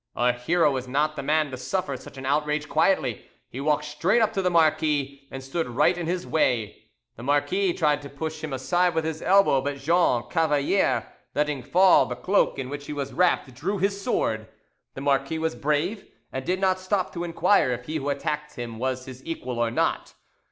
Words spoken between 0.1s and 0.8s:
Our hero